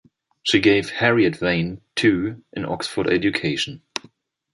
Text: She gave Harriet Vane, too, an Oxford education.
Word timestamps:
She 0.41 0.59
gave 0.59 0.89
Harriet 0.89 1.35
Vane, 1.35 1.79
too, 1.93 2.43
an 2.53 2.65
Oxford 2.65 3.07
education. 3.07 3.83